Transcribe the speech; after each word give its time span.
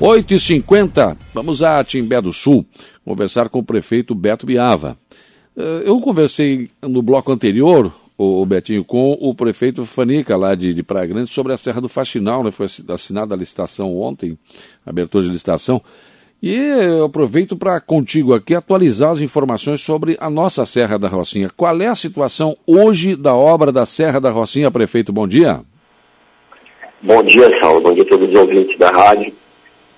8h50, 0.00 1.16
vamos 1.32 1.62
a 1.62 1.82
Timbé 1.82 2.20
do 2.20 2.30
Sul 2.30 2.66
conversar 3.02 3.48
com 3.48 3.60
o 3.60 3.64
prefeito 3.64 4.14
Beto 4.14 4.44
Biava. 4.44 4.98
Eh, 5.56 5.84
eu 5.86 5.98
conversei 6.00 6.68
no 6.82 7.00
bloco 7.00 7.32
anterior, 7.32 7.90
o 8.18 8.44
Betinho, 8.44 8.84
com 8.84 9.16
o 9.18 9.34
prefeito 9.34 9.86
Fanica, 9.86 10.36
lá 10.36 10.54
de, 10.54 10.74
de 10.74 10.82
Praia 10.82 11.06
Grande, 11.06 11.30
sobre 11.30 11.54
a 11.54 11.56
Serra 11.56 11.80
do 11.80 11.88
Faxinal, 11.88 12.44
né? 12.44 12.50
Foi 12.50 12.66
assinada 12.88 13.34
a 13.34 13.38
licitação 13.38 13.96
ontem, 13.96 14.38
abertura 14.84 15.24
de 15.24 15.30
licitação. 15.30 15.80
E 16.42 16.54
eu 16.54 17.06
aproveito 17.06 17.56
para 17.56 17.80
contigo 17.80 18.34
aqui 18.34 18.54
atualizar 18.54 19.12
as 19.12 19.22
informações 19.22 19.80
sobre 19.80 20.14
a 20.20 20.28
nossa 20.28 20.66
Serra 20.66 20.98
da 20.98 21.08
Rocinha. 21.08 21.48
Qual 21.56 21.80
é 21.80 21.86
a 21.86 21.94
situação 21.94 22.54
hoje 22.66 23.16
da 23.16 23.34
obra 23.34 23.72
da 23.72 23.86
Serra 23.86 24.20
da 24.20 24.30
Rocinha, 24.30 24.70
prefeito? 24.70 25.10
Bom 25.10 25.26
dia. 25.26 25.62
Bom 27.00 27.22
dia, 27.22 27.48
Saulo. 27.60 27.80
Bom 27.80 27.94
dia 27.94 28.02
a 28.02 28.06
todos 28.06 28.28
os 28.28 28.34
ouvintes 28.34 28.78
da 28.78 28.90
rádio. 28.90 29.32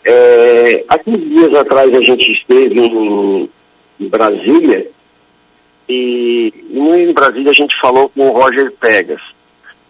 É, 0.05 0.85
há 0.89 0.99
15 0.99 1.19
dias 1.19 1.55
atrás 1.55 1.93
a 1.93 2.01
gente 2.01 2.33
esteve 2.33 2.81
em, 2.81 3.51
em 4.01 4.09
Brasília 4.09 4.89
e, 5.89 6.53
em 6.71 7.13
Brasília 7.13 7.51
a 7.51 7.55
gente 7.55 7.79
falou 7.81 8.09
com 8.09 8.29
o 8.29 8.33
Roger 8.33 8.71
Pegas, 8.73 9.21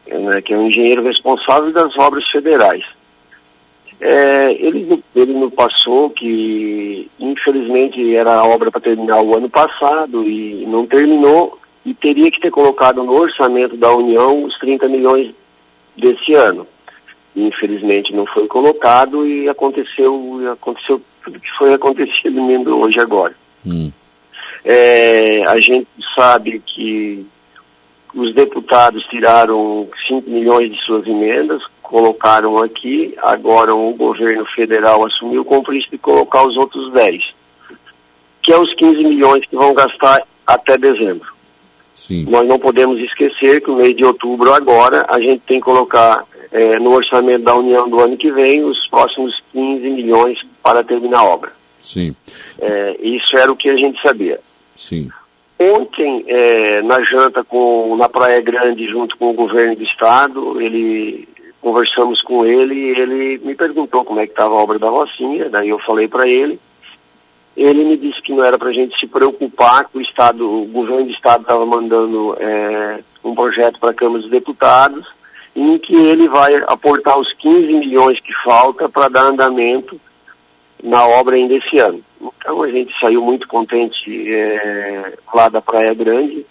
né, 0.07 0.41
que 0.43 0.55
é 0.55 0.57
o 0.57 0.63
engenheiro 0.63 1.02
responsável 1.02 1.73
das 1.73 1.97
obras 1.97 2.29
federais. 2.30 2.85
É, 4.01 4.52
ele, 4.52 5.02
ele 5.15 5.33
nos 5.33 5.52
passou 5.52 6.11
que 6.11 7.11
infelizmente 7.19 8.15
era 8.15 8.33
a 8.35 8.45
obra 8.45 8.71
para 8.71 8.80
terminar 8.80 9.21
o 9.21 9.37
ano 9.37 9.51
passado 9.51 10.23
e 10.23 10.65
não 10.69 10.87
terminou 10.87 11.59
e 11.85 11.93
teria 11.93 12.30
que 12.30 12.41
ter 12.41 12.51
colocado 12.51 13.02
no 13.02 13.13
orçamento 13.13 13.77
da 13.77 13.93
União 13.93 14.45
os 14.45 14.57
30 14.59 14.88
milhões 14.88 15.35
desse 15.97 16.33
ano 16.35 16.65
infelizmente 17.37 18.14
não 18.14 18.27
foi 18.27 18.46
colocado 18.46 19.27
e 19.27 19.48
aconteceu, 19.48 20.52
aconteceu 20.52 21.00
tudo 21.24 21.41
que 21.41 21.51
foi 21.59 21.73
acontecido 21.74 22.42
mesmo 22.42 22.77
hoje 22.77 23.01
agora. 23.01 23.34
Hum. 23.66 23.92
É, 24.65 25.45
a 25.46 25.59
gente 25.60 25.88
sabe 26.15 26.60
que 26.65 27.26
os 28.15 28.35
deputados 28.35 29.02
tiraram 29.04 29.88
5 30.07 30.29
milhões 30.29 30.73
de 30.73 30.85
suas 30.85 31.07
emendas, 31.07 31.62
colocaram 31.82 32.59
aqui, 32.59 33.15
agora 33.18 33.74
o 33.74 33.95
governo 33.95 34.45
federal 34.46 35.07
assumiu 35.07 35.42
o 35.42 35.45
compromisso 35.45 35.90
de 35.90 35.98
colocar 35.98 36.46
os 36.46 36.57
outros 36.57 36.92
10, 36.92 37.23
que 38.42 38.52
é 38.52 38.59
os 38.59 38.74
15 38.74 39.04
milhões 39.04 39.45
que 39.46 39.57
vão 39.57 39.73
gastar 39.73 40.23
até 40.46 40.76
dezembro. 40.76 41.32
Sim. 41.95 42.26
Nós 42.29 42.46
não 42.46 42.59
podemos 42.59 43.01
esquecer 43.01 43.60
que 43.60 43.68
no 43.70 43.76
mês 43.76 43.96
de 43.96 44.04
outubro 44.04 44.54
agora 44.54 45.04
a 45.09 45.20
gente 45.20 45.40
tem 45.40 45.59
que 45.59 45.65
colocar 45.65 46.24
é, 46.51 46.79
no 46.79 46.93
orçamento 46.93 47.45
da 47.45 47.54
União 47.54 47.88
do 47.88 48.01
ano 48.01 48.16
que 48.16 48.30
vem 48.30 48.65
os 48.65 48.87
próximos 48.88 49.35
15 49.52 49.88
milhões 49.91 50.38
para 50.63 50.82
terminar 50.82 51.21
a 51.21 51.24
obra. 51.24 51.52
Sim. 51.80 52.15
É, 52.60 52.96
isso 53.01 53.37
era 53.37 53.51
o 53.51 53.57
que 53.57 53.68
a 53.68 53.77
gente 53.77 54.01
sabia. 54.01 54.41
Sim. 54.74 55.09
Ontem, 55.59 56.24
é, 56.29 56.82
na 56.82 57.02
janta 57.02 57.43
com, 57.43 57.96
na 57.96 58.09
Praia 58.09 58.41
Grande, 58.41 58.87
junto 58.88 59.16
com 59.16 59.30
o 59.30 59.35
governo 59.35 59.76
do 59.76 59.82
estado, 59.82 60.60
ele 60.60 61.29
conversamos 61.60 62.23
com 62.23 62.46
ele 62.46 62.74
e 62.74 62.91
ele 62.91 63.38
me 63.38 63.54
perguntou 63.54 64.04
como 64.04 64.21
é 64.21 64.26
que 64.26 64.32
estava 64.32 64.54
a 64.54 64.62
obra 64.62 64.78
da 64.78 64.88
Rocinha, 64.88 65.50
daí 65.50 65.71
eu 65.71 65.78
falei 65.81 66.06
para 66.06 66.28
ele. 66.28 66.60
Ele 67.56 67.82
me 67.82 67.97
disse 67.97 68.22
que 68.22 68.32
não 68.32 68.44
era 68.44 68.56
para 68.56 68.69
a 68.69 68.72
gente 68.72 68.97
se 69.00 69.09
preocupar, 69.09 69.88
que 69.88 69.99
o 69.99 70.00
Estado, 70.00 70.49
o 70.49 70.65
governo 70.66 71.06
do 71.06 71.10
Estado 71.10 71.43
estava 71.43 71.66
mandando 71.66 72.37
é, 72.38 73.00
um 73.25 73.34
projeto 73.34 73.81
para 73.81 73.91
a 73.91 73.94
Câmara 73.94 74.21
dos 74.21 74.31
Deputados 74.31 75.18
em 75.59 75.76
que 75.78 75.94
ele 75.94 76.28
vai 76.28 76.54
aportar 76.69 77.19
os 77.19 77.32
15 77.34 77.72
milhões 77.72 78.20
que 78.20 78.32
falta 78.44 78.88
para 78.88 79.09
dar 79.09 79.22
andamento 79.22 80.00
na 80.82 81.04
obra 81.04 81.34
ainda 81.34 81.54
esse 81.54 81.78
ano. 81.81 82.00
Então 82.20 82.62
a 82.62 82.69
gente 82.69 82.97
saiu 83.00 83.20
muito 83.20 83.48
contente 83.48 84.32
é, 84.32 85.19
lá 85.34 85.48
da 85.48 85.60
Praia 85.60 85.92
Grande, 85.92 86.47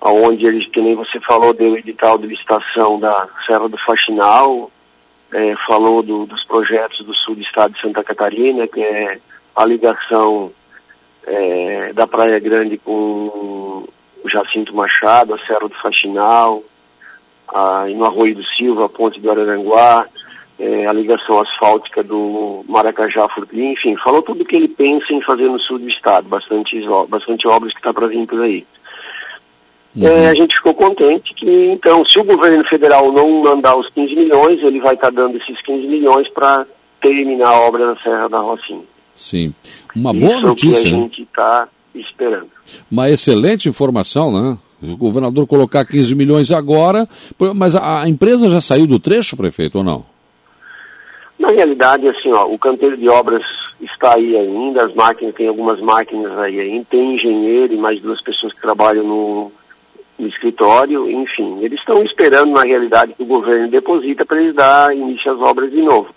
onde 0.00 0.46
eles, 0.46 0.66
que 0.66 0.80
nem 0.80 0.94
você 0.94 1.20
falou, 1.20 1.52
deu 1.52 1.76
edital 1.76 2.16
de 2.16 2.26
licitação 2.26 2.98
da 2.98 3.28
Serra 3.46 3.68
do 3.68 3.76
Faxinal, 3.76 4.70
é, 5.30 5.54
falou 5.66 6.02
do, 6.02 6.24
dos 6.24 6.42
projetos 6.44 7.04
do 7.04 7.14
sul 7.14 7.34
do 7.34 7.42
estado 7.42 7.74
de 7.74 7.80
Santa 7.82 8.02
Catarina, 8.02 8.66
que 8.66 8.82
é 8.82 9.18
a 9.54 9.64
ligação 9.66 10.50
é, 11.26 11.92
da 11.92 12.06
Praia 12.06 12.38
Grande 12.38 12.78
com 12.78 13.86
o 14.24 14.28
Jacinto 14.28 14.74
Machado, 14.74 15.34
a 15.34 15.38
Serra 15.46 15.68
do 15.68 15.74
Faxinal, 15.82 16.62
a, 17.52 17.86
no 17.88 18.04
Arroio 18.04 18.34
do 18.34 18.44
Silva, 18.44 18.86
a 18.86 18.88
ponte 18.88 19.20
do 19.20 19.30
Araranguá, 19.30 20.06
é, 20.58 20.86
a 20.86 20.92
ligação 20.92 21.40
asfáltica 21.40 22.02
do 22.02 22.64
Maracajá 22.68 23.28
Furtlim, 23.28 23.72
enfim, 23.72 23.96
falou 23.96 24.22
tudo 24.22 24.42
o 24.42 24.44
que 24.44 24.56
ele 24.56 24.68
pensa 24.68 25.12
em 25.12 25.20
fazer 25.20 25.48
no 25.48 25.58
sul 25.58 25.78
do 25.78 25.88
estado, 25.88 26.28
bastante, 26.28 26.80
bastante 27.08 27.48
obras 27.48 27.72
que 27.72 27.78
está 27.80 27.92
para 27.92 28.06
vir 28.06 28.26
por 28.26 28.40
aí. 28.40 28.64
Uhum. 29.94 30.06
É, 30.06 30.28
a 30.28 30.34
gente 30.34 30.54
ficou 30.54 30.74
contente 30.74 31.34
que, 31.34 31.70
então, 31.70 32.04
se 32.04 32.18
o 32.18 32.24
governo 32.24 32.64
federal 32.64 33.12
não 33.12 33.42
mandar 33.42 33.76
os 33.76 33.88
15 33.90 34.14
milhões, 34.14 34.62
ele 34.62 34.80
vai 34.80 34.94
estar 34.94 35.08
tá 35.08 35.22
dando 35.22 35.36
esses 35.36 35.60
15 35.62 35.86
milhões 35.86 36.28
para 36.28 36.66
terminar 37.00 37.48
a 37.48 37.60
obra 37.60 37.86
na 37.86 37.96
Serra 37.96 38.28
da 38.28 38.38
Rocinha. 38.38 38.84
Sim. 39.14 39.54
Uma 39.94 40.14
boa 40.14 40.34
Isso 40.34 40.46
notícia. 40.46 40.76
É 40.76 40.80
o 40.80 40.82
que 40.82 40.88
a 40.88 40.90
né? 40.92 41.02
gente 41.02 41.22
está 41.22 41.68
esperando. 41.94 42.50
Uma 42.90 43.10
excelente 43.10 43.68
informação, 43.68 44.32
né? 44.32 44.58
O 44.82 44.96
governador 44.96 45.46
colocar 45.46 45.84
15 45.84 46.14
milhões 46.14 46.50
agora, 46.50 47.08
mas 47.54 47.76
a, 47.76 48.08
empresa 48.08 48.50
já 48.50 48.60
saiu 48.60 48.86
do 48.86 48.98
trecho, 48.98 49.36
prefeito, 49.36 49.78
ou 49.78 49.84
não? 49.84 50.04
Na 51.38 51.48
realidade, 51.48 52.08
assim, 52.08 52.32
ó, 52.32 52.46
o 52.46 52.58
canteiro 52.58 52.96
de 52.96 53.08
obras 53.08 53.42
está 53.80 54.14
aí 54.14 54.36
ainda, 54.36 54.84
as 54.84 54.94
máquinas, 54.94 55.34
tem 55.34 55.48
algumas 55.48 55.80
máquinas 55.80 56.36
aí 56.38 56.60
ainda, 56.60 56.86
tem 56.90 57.14
engenheiro 57.14 57.72
e 57.72 57.76
mais 57.76 58.00
duas 58.00 58.20
pessoas 58.20 58.52
que 58.52 58.60
trabalham 58.60 59.04
no, 59.04 59.52
no 60.18 60.28
escritório, 60.28 61.10
enfim, 61.10 61.58
eles 61.62 61.78
estão 61.78 62.02
esperando, 62.02 62.52
na 62.52 62.62
realidade, 62.62 63.14
que 63.14 63.22
o 63.22 63.26
governo 63.26 63.68
deposita 63.68 64.24
para 64.24 64.40
eles 64.40 64.54
dar 64.54 64.94
início 64.94 65.30
às 65.30 65.38
obras 65.40 65.70
de 65.70 65.82
novo. 65.82 66.08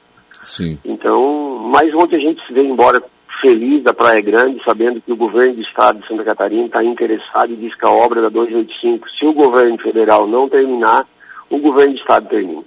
Sim. 0.43 0.77
Então, 0.85 1.67
mas 1.71 1.93
ontem 1.93 2.17
a 2.17 2.19
gente 2.19 2.45
se 2.45 2.53
veio 2.53 2.67
embora 2.67 3.01
feliz 3.41 3.83
da 3.83 3.93
Praia 3.93 4.21
Grande, 4.21 4.61
sabendo 4.63 5.01
que 5.01 5.11
o 5.11 5.15
governo 5.15 5.55
do 5.55 5.61
estado 5.61 5.99
de 5.99 6.07
Santa 6.07 6.23
Catarina 6.23 6.65
está 6.65 6.83
interessado 6.83 7.53
e 7.53 7.55
diz 7.55 7.75
que 7.75 7.85
a 7.85 7.89
obra 7.89 8.21
da 8.21 8.29
285, 8.29 9.09
se 9.09 9.25
o 9.25 9.33
governo 9.33 9.77
federal 9.77 10.27
não 10.27 10.49
terminar, 10.49 11.07
o 11.49 11.57
governo 11.59 11.93
do 11.93 11.99
estado 11.99 12.27
termina. 12.27 12.63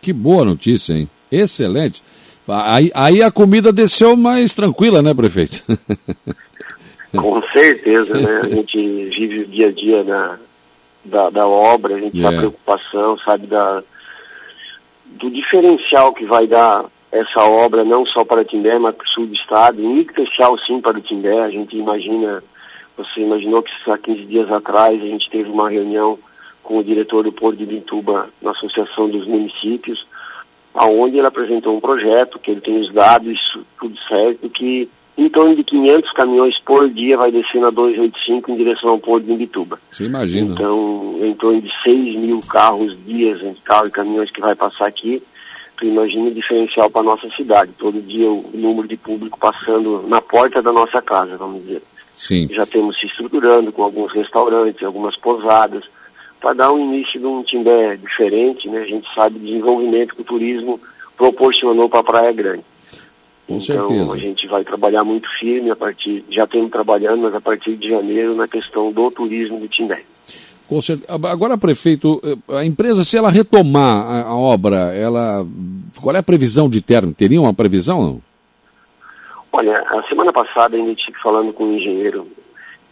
Que 0.00 0.12
boa 0.12 0.44
notícia, 0.44 0.94
hein? 0.94 1.08
Excelente. 1.30 2.02
Aí, 2.48 2.90
aí 2.94 3.22
a 3.22 3.30
comida 3.30 3.72
desceu 3.72 4.16
mais 4.16 4.54
tranquila, 4.54 5.00
né, 5.00 5.14
prefeito? 5.14 5.62
Com 7.16 7.42
certeza, 7.52 8.18
né? 8.18 8.40
A 8.42 8.48
gente 8.48 8.76
vive 9.10 9.40
o 9.40 9.46
dia 9.46 9.68
a 9.68 9.72
dia 9.72 10.02
da, 10.02 10.38
da, 11.04 11.30
da 11.30 11.46
obra, 11.46 11.94
a 11.94 12.00
gente 12.00 12.16
yeah. 12.16 12.24
sabe 12.24 12.36
a 12.36 12.50
preocupação, 12.50 13.18
sabe 13.18 13.46
da, 13.46 13.82
do 15.06 15.30
diferencial 15.30 16.12
que 16.14 16.24
vai 16.24 16.46
dar 16.46 16.86
essa 17.12 17.42
obra 17.42 17.84
não 17.84 18.06
só 18.06 18.24
para 18.24 18.44
Timbé, 18.44 18.78
mas 18.78 18.96
para 18.96 19.04
o 19.04 19.08
sul 19.08 19.26
do 19.26 19.34
estado, 19.34 19.82
em 19.82 20.00
especial 20.00 20.58
sim 20.60 20.80
para 20.80 20.96
o 20.96 21.00
Timbé. 21.02 21.42
A 21.42 21.50
gente 21.50 21.76
imagina, 21.76 22.42
você 22.96 23.20
imaginou 23.20 23.62
que 23.62 23.70
há 23.90 23.98
15 23.98 24.24
dias 24.24 24.50
atrás 24.50 25.00
a 25.00 25.06
gente 25.06 25.28
teve 25.28 25.50
uma 25.50 25.68
reunião 25.68 26.18
com 26.62 26.78
o 26.78 26.84
diretor 26.84 27.22
do 27.22 27.30
Porto 27.30 27.58
de 27.58 27.66
Bituba 27.66 28.30
na 28.40 28.52
Associação 28.52 29.10
dos 29.10 29.26
Municípios, 29.26 30.06
aonde 30.72 31.18
ele 31.18 31.26
apresentou 31.26 31.76
um 31.76 31.80
projeto, 31.80 32.38
que 32.38 32.50
ele 32.50 32.62
tem 32.62 32.80
os 32.80 32.90
dados, 32.90 33.38
tudo 33.78 33.98
certo, 34.08 34.48
que 34.48 34.88
em 35.18 35.28
torno 35.28 35.54
de 35.54 35.62
500 35.64 36.12
caminhões 36.12 36.58
por 36.60 36.88
dia 36.88 37.18
vai 37.18 37.30
descer 37.30 37.60
na 37.60 37.68
285 37.68 38.50
em 38.50 38.56
direção 38.56 38.88
ao 38.88 38.98
Porto 38.98 39.24
de 39.24 39.34
Bituba. 39.34 39.78
Você 39.90 40.04
imagina. 40.04 40.54
Então, 40.54 41.18
em 41.20 41.34
torno 41.34 41.60
de 41.60 41.70
6 41.82 42.14
mil 42.16 42.40
carros 42.40 42.96
dias, 43.04 43.42
entre 43.42 43.60
carro 43.62 43.88
e 43.88 43.90
caminhões 43.90 44.30
que 44.30 44.40
vai 44.40 44.54
passar 44.54 44.86
aqui, 44.86 45.22
tu 45.82 45.86
imagina 45.86 46.28
o 46.28 46.34
diferencial 46.34 46.88
para 46.88 47.02
nossa 47.02 47.28
cidade. 47.30 47.72
Todo 47.76 48.00
dia 48.00 48.30
o 48.30 48.50
número 48.54 48.86
de 48.86 48.96
público 48.96 49.36
passando 49.36 50.04
na 50.06 50.20
porta 50.20 50.62
da 50.62 50.72
nossa 50.72 51.02
casa, 51.02 51.36
vamos 51.36 51.62
dizer. 51.62 51.82
Sim. 52.14 52.48
Já 52.52 52.64
temos 52.64 52.98
se 53.00 53.06
estruturando 53.06 53.72
com 53.72 53.82
alguns 53.82 54.12
restaurantes, 54.12 54.84
algumas 54.84 55.16
pousadas, 55.16 55.82
para 56.40 56.52
dar 56.52 56.72
um 56.72 56.78
início 56.78 57.18
de 57.18 57.26
um 57.26 57.42
Timbé 57.42 57.96
diferente, 57.96 58.68
né? 58.68 58.82
A 58.82 58.86
gente 58.86 59.12
sabe 59.12 59.36
o 59.36 59.40
desenvolvimento 59.40 60.14
que 60.14 60.20
o 60.20 60.24
turismo 60.24 60.80
proporcionou 61.16 61.88
para 61.88 62.00
a 62.00 62.04
Praia 62.04 62.32
Grande. 62.32 62.64
Com 63.48 63.56
então, 63.56 63.60
certeza. 63.60 64.14
a 64.14 64.18
gente 64.18 64.46
vai 64.46 64.62
trabalhar 64.62 65.02
muito 65.02 65.28
firme 65.40 65.70
a 65.70 65.76
partir, 65.76 66.24
já 66.30 66.46
temos 66.46 66.70
trabalhando, 66.70 67.22
mas 67.22 67.34
a 67.34 67.40
partir 67.40 67.76
de 67.76 67.88
janeiro 67.88 68.36
na 68.36 68.46
questão 68.46 68.92
do 68.92 69.10
turismo 69.10 69.58
do 69.58 69.66
Timbé. 69.66 70.04
Agora, 71.30 71.58
prefeito, 71.58 72.20
eh, 72.24 72.58
a 72.58 72.64
empresa, 72.64 73.04
se 73.04 73.18
ela 73.18 73.30
retomar 73.30 74.26
a, 74.26 74.34
obra, 74.34 74.94
ela, 74.94 75.46
qual 76.00 76.14
é 76.16 76.18
a 76.18 76.22
previsão 76.22 76.68
de 76.68 76.80
término? 76.80 77.14
Teria 77.14 77.40
uma 77.40 77.52
previsão 77.52 78.02
não? 78.02 78.22
Olha, 79.52 79.78
a 79.80 80.02
semana 80.08 80.32
passada 80.32 80.76
ainda 80.76 80.92
estive 80.92 81.18
falando 81.22 81.52
com 81.52 81.64
um 81.64 81.76
engenheiro. 81.76 82.26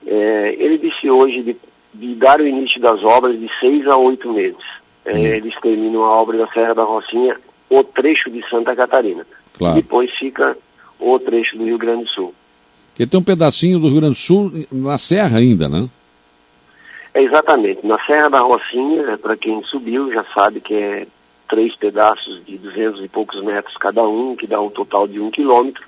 É, 0.06 0.56
ele 0.58 0.76
disse 0.76 1.08
hoje 1.08 1.42
de, 1.42 1.56
de, 1.94 2.14
dar 2.16 2.40
o 2.40 2.46
início 2.46 2.80
das 2.80 3.02
obras 3.02 3.38
de 3.38 3.48
seis 3.58 3.86
a 3.86 3.96
oito 3.96 4.30
meses. 4.32 4.62
É, 5.04 5.14
hum. 5.14 5.18
Eles 5.18 5.54
terminam 5.60 6.04
a 6.04 6.20
obra 6.20 6.36
da 6.36 6.46
Serra 6.48 6.74
da 6.74 6.84
Rocinha, 6.84 7.36
o 7.70 7.82
trecho 7.82 8.30
de 8.30 8.46
Santa 8.50 8.76
Catarina. 8.76 9.26
Claro. 9.56 9.76
Depois 9.76 10.10
fica 10.18 10.56
o 10.98 11.18
trecho 11.18 11.56
do 11.56 11.64
Rio 11.64 11.78
Grande 11.78 12.04
do 12.04 12.10
Sul. 12.10 12.34
Porque 12.88 13.06
tem 13.06 13.18
um 13.18 13.24
pedacinho 13.24 13.78
do 13.78 13.88
Rio 13.88 14.00
Grande 14.00 14.14
do 14.14 14.20
Sul 14.20 14.52
na 14.70 14.98
Serra 14.98 15.38
ainda, 15.38 15.68
né? 15.68 15.88
É 17.12 17.22
exatamente. 17.22 17.86
Na 17.86 17.98
Serra 18.04 18.28
da 18.28 18.40
Rocinha, 18.40 19.18
para 19.18 19.36
quem 19.36 19.62
subiu, 19.64 20.12
já 20.12 20.24
sabe 20.32 20.60
que 20.60 20.74
é 20.74 21.06
três 21.48 21.74
pedaços 21.74 22.44
de 22.44 22.56
duzentos 22.56 23.04
e 23.04 23.08
poucos 23.08 23.42
metros 23.42 23.76
cada 23.76 24.06
um, 24.06 24.36
que 24.36 24.46
dá 24.46 24.60
um 24.60 24.70
total 24.70 25.08
de 25.08 25.18
um 25.18 25.30
quilômetro, 25.30 25.82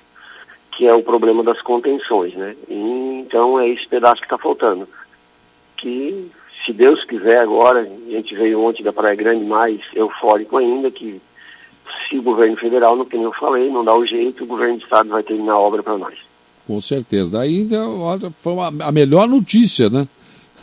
que 0.75 0.85
é 0.85 0.93
o 0.93 1.03
problema 1.03 1.41
das 1.43 1.61
contenções, 1.61 2.35
né? 2.35 2.55
Então 2.67 3.59
é 3.59 3.69
esse 3.69 3.87
pedaço 3.87 4.21
que 4.21 4.25
está 4.25 4.37
faltando. 4.37 4.87
Que, 5.77 6.29
se 6.65 6.73
Deus 6.73 7.03
quiser 7.05 7.39
agora, 7.39 7.81
a 7.81 8.11
gente 8.11 8.35
veio 8.35 8.61
ontem 8.61 8.83
da 8.83 8.91
Praia 8.91 9.15
Grande 9.15 9.45
mais 9.45 9.79
eufórico 9.95 10.57
ainda, 10.57 10.91
que 10.91 11.21
se 12.09 12.17
o 12.17 12.23
governo 12.23 12.57
federal, 12.57 12.95
no 12.95 13.05
que 13.05 13.15
eu 13.15 13.31
falei, 13.33 13.69
não 13.69 13.85
dá 13.85 13.95
o 13.95 14.05
jeito, 14.05 14.43
o 14.43 14.47
governo 14.47 14.77
do 14.77 14.83
estado 14.83 15.09
vai 15.09 15.23
terminar 15.23 15.53
a 15.53 15.59
obra 15.59 15.81
para 15.81 15.97
nós. 15.97 16.15
Com 16.67 16.81
certeza. 16.81 17.31
Daí 17.31 17.67
foi 18.41 18.53
a 18.81 18.91
melhor 18.91 19.27
notícia, 19.27 19.89
né? 19.89 20.07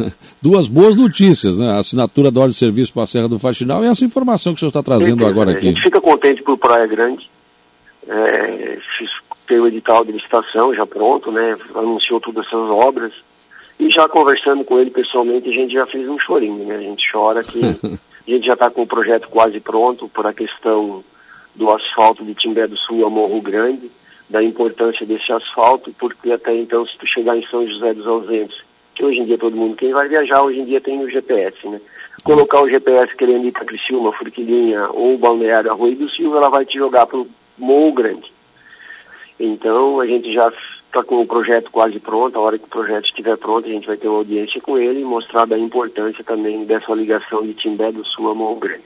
Duas 0.42 0.68
boas 0.68 0.96
notícias, 0.96 1.58
né? 1.58 1.70
A 1.70 1.78
assinatura 1.78 2.30
da 2.30 2.40
ordem 2.40 2.52
de 2.52 2.58
serviço 2.58 2.92
para 2.92 3.02
a 3.02 3.06
Serra 3.06 3.28
do 3.28 3.38
Faxinal 3.38 3.84
e 3.84 3.88
essa 3.88 4.04
informação 4.04 4.52
que 4.52 4.58
o 4.58 4.60
senhor 4.60 4.70
está 4.70 4.82
trazendo 4.82 5.26
agora 5.26 5.52
aqui. 5.52 5.68
A 5.68 5.70
gente 5.70 5.82
fica 5.82 6.00
contente 6.00 6.42
por 6.42 6.56
Praia 6.58 6.86
Grande. 6.86 7.28
É, 8.08 8.78
tem 9.50 9.58
o 9.58 9.66
edital 9.66 10.04
de 10.04 10.12
licitação 10.12 10.72
já 10.72 10.86
pronto, 10.86 11.32
né? 11.32 11.56
Anunciou 11.74 12.20
todas 12.20 12.46
essas 12.46 12.68
obras. 12.68 13.12
E 13.80 13.90
já 13.90 14.08
conversando 14.08 14.64
com 14.64 14.78
ele 14.78 14.90
pessoalmente, 14.90 15.48
a 15.48 15.52
gente 15.52 15.72
já 15.72 15.86
fez 15.86 16.08
um 16.08 16.18
chorinho, 16.18 16.64
né? 16.66 16.76
A 16.76 16.80
gente 16.80 17.10
chora 17.10 17.42
que 17.42 17.60
a 17.84 18.30
gente 18.30 18.46
já 18.46 18.54
está 18.54 18.70
com 18.70 18.82
o 18.82 18.86
projeto 18.86 19.28
quase 19.28 19.58
pronto 19.58 20.08
por 20.08 20.24
a 20.24 20.32
questão 20.32 21.02
do 21.56 21.68
asfalto 21.70 22.24
de 22.24 22.32
Timbé 22.34 22.68
do 22.68 22.76
Sul 22.76 23.02
ao 23.02 23.10
Morro 23.10 23.40
Grande, 23.40 23.90
da 24.28 24.40
importância 24.40 25.04
desse 25.04 25.32
asfalto, 25.32 25.92
porque 25.98 26.30
até 26.30 26.54
então, 26.54 26.86
se 26.86 26.96
tu 26.96 27.06
chegar 27.06 27.36
em 27.36 27.44
São 27.48 27.66
José 27.66 27.92
dos 27.92 28.06
Ausentes, 28.06 28.62
que 29.00 29.06
hoje 29.06 29.20
em 29.20 29.24
dia 29.24 29.38
todo 29.38 29.56
mundo, 29.56 29.76
quem 29.76 29.92
vai 29.92 30.06
viajar 30.06 30.42
hoje 30.42 30.60
em 30.60 30.64
dia 30.66 30.78
tem 30.78 31.02
o 31.02 31.08
GPS, 31.08 31.66
né? 31.66 31.80
Colocar 32.22 32.62
o 32.62 32.68
GPS 32.68 33.16
querendo 33.16 33.46
ir 33.46 33.52
para 33.52 33.64
Criciúma, 33.64 34.12
Furquilinha 34.12 34.90
ou 34.90 35.16
Balneário 35.16 35.70
Arroio 35.70 35.96
do 35.96 36.10
Silva, 36.10 36.36
ela 36.36 36.50
vai 36.50 36.66
te 36.66 36.76
jogar 36.76 37.06
para 37.06 37.18
o 37.18 37.26
Morro 37.56 37.92
Grande. 37.92 38.30
Então, 39.38 40.00
a 40.00 40.06
gente 40.06 40.30
já 40.30 40.52
está 40.84 41.02
com 41.02 41.22
o 41.22 41.26
projeto 41.26 41.70
quase 41.70 41.98
pronto, 41.98 42.36
a 42.36 42.42
hora 42.42 42.58
que 42.58 42.64
o 42.64 42.68
projeto 42.68 43.06
estiver 43.06 43.38
pronto, 43.38 43.66
a 43.66 43.72
gente 43.72 43.86
vai 43.86 43.96
ter 43.96 44.06
uma 44.06 44.18
audiência 44.18 44.60
com 44.60 44.76
ele 44.76 45.00
e 45.00 45.04
mostrar 45.04 45.46
da 45.46 45.58
importância 45.58 46.22
também 46.22 46.62
dessa 46.66 46.92
ligação 46.92 47.42
de 47.42 47.54
Timbé 47.54 47.90
do 47.90 48.04
Sul 48.04 48.30
a 48.30 48.34
Morro 48.34 48.56
Grande. 48.56 48.84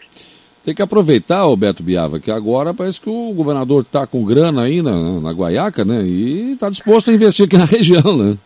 Tem 0.65 0.75
que 0.75 0.83
aproveitar, 0.83 1.39
Alberto 1.39 1.83
Biava, 1.83 2.21
que 2.21 2.31
agora 2.31 2.73
parece 2.73 3.01
que 3.01 3.11
o 3.11 3.33
governador 3.33 3.83
está 3.83 4.07
com 4.07 4.25
grana 4.25 4.63
aí 4.63 4.81
na, 4.81 5.21
na 5.21 5.33
Guaiaca, 5.33 5.85
né? 5.85 6.03
E 6.05 6.53
está 6.53 6.71
disposto 6.71 7.11
a 7.11 7.13
investir 7.13 7.47
aqui 7.47 7.59
na 7.59 7.67
região, 7.67 8.17
né? 8.17 8.39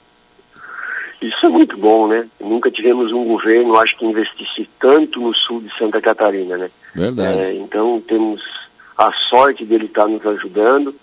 Isso 1.21 1.47
é 1.47 1.49
muito 1.49 1.77
bom, 1.77 2.07
né? 2.07 2.29
Nunca 2.41 2.71
tivemos 2.71 3.13
um 3.13 3.25
governo, 3.25 3.77
acho 3.77 3.97
que 3.97 4.07
investisse 4.07 4.69
tanto 4.79 5.21
no 5.21 5.35
sul 5.35 5.61
de 5.61 5.77
Santa 5.77 6.01
Catarina, 6.01 6.57
né? 6.57 6.71
Verdade. 6.95 7.41
É, 7.41 7.55
então 7.55 8.01
temos 8.07 8.41
a 8.97 9.13
sorte 9.29 9.65
dele 9.65 9.87
estar 9.87 10.07
nos 10.07 10.25
ajudando. 10.25 10.95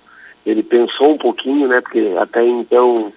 Ele 0.45 0.63
pensou 0.63 1.13
um 1.13 1.17
pouquinho, 1.17 1.67
né? 1.67 1.81
Porque 1.81 2.13
até 2.17 2.45
então 2.45 3.11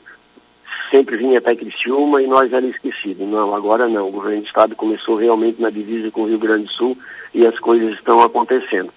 sempre 0.90 1.16
vinha 1.16 1.38
até 1.38 1.54
Criciúma 1.54 2.22
e 2.22 2.26
nós 2.26 2.52
era 2.52 2.66
esquecido. 2.66 3.24
Não, 3.26 3.54
agora 3.54 3.88
não. 3.88 4.08
O 4.08 4.12
governo 4.12 4.40
do 4.40 4.46
estado 4.46 4.74
começou 4.74 5.16
realmente 5.16 5.60
na 5.60 5.70
divisa 5.70 6.10
com 6.10 6.22
o 6.22 6.26
Rio 6.26 6.38
Grande 6.38 6.64
do 6.64 6.72
Sul 6.72 6.98
e 7.32 7.46
as 7.46 7.58
coisas 7.58 7.92
estão 7.94 8.20
acontecendo. 8.20 8.92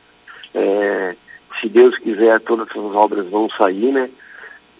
É, 0.56 1.16
se 1.60 1.70
Deus 1.70 1.98
quiser, 2.00 2.40
todas 2.40 2.70
essas 2.70 2.96
obras 2.96 3.28
vão 3.30 3.50
sair, 3.50 3.92
né? 3.92 4.10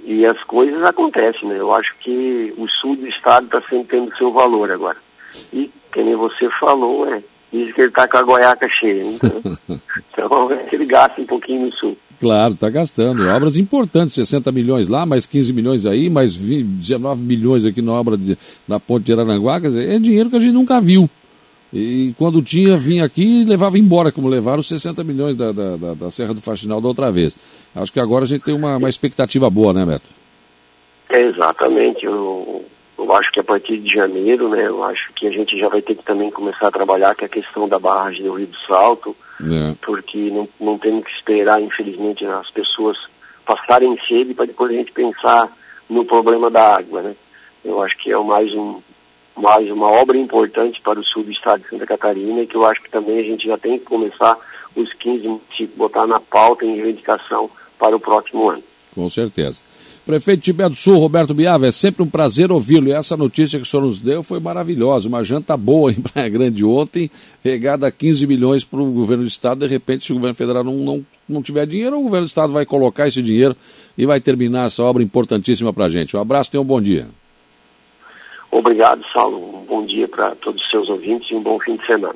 E 0.04 0.26
as 0.26 0.42
coisas 0.44 0.82
acontecem, 0.84 1.48
né? 1.48 1.58
Eu 1.60 1.74
acho 1.74 1.94
que 2.00 2.54
o 2.58 2.68
sul 2.68 2.96
do 2.96 3.08
estado 3.08 3.46
está 3.46 3.62
sempre 3.62 3.98
tendo 3.98 4.16
seu 4.18 4.32
valor 4.32 4.72
agora. 4.72 4.98
E, 5.54 5.70
que 5.92 6.02
nem 6.02 6.16
você 6.16 6.50
falou, 6.60 7.08
é, 7.08 7.22
diz 7.52 7.74
que 7.74 7.82
ele 7.82 7.90
está 7.90 8.08
com 8.08 8.18
a 8.18 8.24
goiaca 8.24 8.68
cheia. 8.68 9.04
Então, 9.12 9.42
então 10.14 10.52
ele 10.72 10.86
gasta 10.86 11.22
um 11.22 11.26
pouquinho 11.26 11.68
no 11.68 11.74
sul. 11.74 11.98
Claro, 12.20 12.54
está 12.54 12.70
gastando. 12.70 13.28
Obras 13.28 13.58
importantes, 13.58 14.14
60 14.14 14.52
milhões 14.52 14.88
lá, 14.88 15.08
mais 15.08 15.26
15 15.26 15.52
milhões 15.54 15.86
aí, 15.88 16.08
mais 16.08 16.36
20, 16.36 16.64
19 16.64 17.22
milhões 17.22 17.66
aqui 17.66 17.82
na 17.82 17.94
obra 17.94 18.16
de, 18.16 18.38
da 18.68 18.80
ponte 18.80 19.06
de 19.06 19.14
Araranguá. 19.14 19.60
Quer 19.60 19.70
dizer, 19.70 19.90
é 19.90 19.98
dinheiro 19.98 20.30
que 20.30 20.36
a 20.36 20.40
gente 20.40 20.54
nunca 20.54 20.80
viu. 20.80 21.10
E 21.74 22.14
quando 22.18 22.42
tinha, 22.42 22.76
vinha 22.76 23.06
aqui 23.06 23.42
e 23.42 23.46
levava 23.46 23.78
embora, 23.78 24.12
como 24.12 24.28
levaram 24.28 24.60
os 24.60 24.68
60 24.68 25.04
milhões 25.04 25.38
da, 25.38 25.52
da, 25.52 25.78
da, 25.78 25.94
da 25.94 26.12
Serra 26.12 26.34
do 26.34 26.42
Faxinal 26.42 26.82
da 26.82 26.88
outra 26.88 27.12
vez. 27.12 27.38
Acho 27.74 27.94
que 27.94 28.00
agora 28.00 28.26
a 28.26 28.28
gente 28.28 28.44
tem 28.44 28.54
uma, 28.54 28.76
uma 28.76 28.90
expectativa 28.90 29.50
boa, 29.50 29.72
né, 29.72 29.86
Beto? 29.86 30.06
É, 31.10 31.22
exatamente. 31.22 32.06
Eu, 32.06 32.66
eu 32.98 33.14
acho 33.16 33.32
que 33.32 33.40
a 33.40 33.44
partir 33.44 33.78
de 33.78 33.94
janeiro, 33.94 34.50
né, 34.50 34.68
eu 34.68 34.84
acho 34.84 35.14
que 35.14 35.28
a 35.28 35.32
gente 35.32 35.58
já 35.58 35.70
vai 35.70 35.82
ter 35.82 35.96
que 35.96 36.04
também 36.04 36.30
começar 36.30 36.68
a 36.68 36.72
trabalhar 36.72 37.16
com 37.16 37.24
a 37.24 37.30
questão 37.30 37.70
da 37.70 37.80
barragem 37.80 38.24
do 38.24 38.34
Rio 38.34 38.48
do 38.48 38.58
Salto, 38.68 39.16
é. 39.42 39.74
porque 39.82 40.30
não, 40.30 40.50
não 40.60 40.78
temos 40.78 41.06
que 41.06 41.12
esperar, 41.12 41.62
infelizmente, 41.62 42.26
as 42.26 42.50
pessoas 42.50 42.98
passarem 43.46 43.98
sede 44.08 44.34
para 44.34 44.46
depois 44.46 44.72
a 44.72 44.76
gente 44.76 44.92
pensar 44.92 45.50
no 45.90 46.04
problema 46.04 46.50
da 46.50 46.76
água, 46.76 47.02
né? 47.02 47.16
Eu 47.64 47.82
acho 47.82 47.98
que 47.98 48.12
é 48.12 48.18
mais 48.18 48.52
um 48.54 48.82
mais 49.36 49.70
uma 49.72 49.90
obra 49.90 50.18
importante 50.18 50.82
para 50.82 51.00
o 51.00 51.04
sul 51.04 51.24
do 51.24 51.32
estado 51.32 51.64
de 51.64 51.70
Santa 51.70 51.86
Catarina 51.86 52.46
que 52.46 52.56
eu 52.56 52.66
acho 52.66 52.82
que 52.82 52.90
também 52.90 53.20
a 53.20 53.24
gente 53.24 53.48
já 53.48 53.58
tem 53.58 53.80
que 53.80 53.86
começar 53.86 54.38
os 54.76 54.92
15 54.94 55.28
municípios 55.28 55.78
botar 55.78 56.08
na 56.08 56.20
pauta 56.20 56.66
em 56.66 56.76
reivindicação 56.76 57.50
para 57.78 57.96
o 57.96 58.00
próximo 58.00 58.50
ano. 58.50 58.64
Com 58.94 59.10
certeza. 59.10 59.62
Prefeito 60.06 60.42
Tibé 60.42 60.68
do 60.68 60.76
Sul, 60.76 60.98
Roberto 60.98 61.34
Biava, 61.34 61.68
é 61.68 61.72
sempre 61.72 62.02
um 62.02 62.08
prazer 62.08 62.52
ouvi-lo. 62.52 62.88
E 62.88 62.92
essa 62.92 63.16
notícia 63.16 63.60
que 63.60 63.64
o 63.64 63.70
senhor 63.70 63.84
nos 63.84 64.00
deu 64.00 64.24
foi 64.24 64.40
maravilhosa. 64.40 65.08
Uma 65.08 65.24
janta 65.24 65.56
boa 65.56 65.92
em 65.92 66.02
Praia 66.02 66.28
Grande 66.28 66.66
ontem, 66.66 67.10
regada 67.44 67.88
a 67.88 67.92
15 67.92 68.26
milhões 68.26 68.66
para 68.66 68.82
o 68.82 68.92
governo 68.92 69.24
do 69.24 69.28
Estado. 69.28 69.60
De 69.60 69.68
repente, 69.68 70.06
se 70.06 70.12
o 70.12 70.16
governo 70.16 70.36
federal 70.36 70.64
não, 70.64 70.74
não, 70.74 71.06
não 71.30 71.42
tiver 71.42 71.68
dinheiro, 71.68 72.00
o 72.00 72.04
governo 72.04 72.26
do 72.26 72.30
Estado 72.30 72.52
vai 72.52 72.66
colocar 72.66 73.08
esse 73.08 73.22
dinheiro 73.22 73.56
e 73.96 74.06
vai 74.06 74.20
terminar 74.20 74.66
essa 74.66 74.82
obra 74.84 75.04
importantíssima 75.04 75.72
para 75.72 75.86
a 75.86 75.90
gente. 75.90 76.18
Um 76.18 76.20
abraço 76.20 76.50
e 76.54 76.58
um 76.58 76.66
bom 76.66 76.82
dia. 76.82 77.08
Obrigado, 78.52 79.02
Saulo. 79.14 79.38
Um 79.38 79.66
bom 79.66 79.86
dia 79.86 80.08
para 80.08 80.36
todos 80.36 80.62
os 80.62 80.70
seus 80.70 80.90
ouvintes 80.90 81.32
e 81.32 81.36
um 81.36 81.42
bom 81.42 81.58
fim 81.58 81.78
de 81.78 81.86
semana. 81.86 82.16